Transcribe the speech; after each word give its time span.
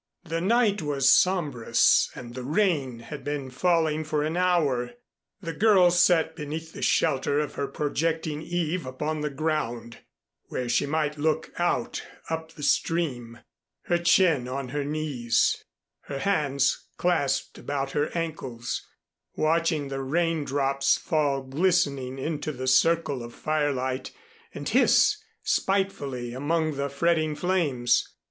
The 0.23 0.41
night 0.41 0.81
was 0.81 1.07
sombrous 1.13 2.09
and 2.15 2.33
the 2.33 2.41
rain 2.43 3.01
had 3.01 3.23
been 3.23 3.51
falling 3.51 4.03
for 4.03 4.23
an 4.23 4.35
hour. 4.35 4.93
The 5.41 5.53
girl 5.53 5.91
sat 5.91 6.35
beneath 6.35 6.73
the 6.73 6.81
shelter 6.81 7.39
of 7.39 7.53
her 7.53 7.67
projecting 7.67 8.41
eave 8.41 8.87
upon 8.87 9.21
the 9.21 9.29
ground, 9.29 9.99
where 10.47 10.67
she 10.67 10.87
might 10.87 11.19
look 11.19 11.51
out 11.59 12.01
up 12.31 12.53
the 12.53 12.63
stream, 12.63 13.41
her 13.83 13.99
chin 13.99 14.47
on 14.47 14.69
her 14.69 14.83
knees, 14.83 15.65
her 16.05 16.17
hands 16.17 16.87
clasped 16.97 17.59
about 17.59 17.91
her 17.91 18.09
ankles, 18.17 18.81
watching 19.35 19.89
the 19.89 20.01
rain 20.01 20.43
drops 20.43 20.97
fall 20.97 21.43
glistening 21.43 22.17
into 22.17 22.51
the 22.51 22.65
circle 22.65 23.21
of 23.21 23.35
firelight 23.35 24.09
and 24.51 24.69
hiss 24.69 25.17
spitefully 25.43 26.33
among 26.33 26.73
the 26.75 26.89
fretting 26.89 27.35
flames. 27.35 28.15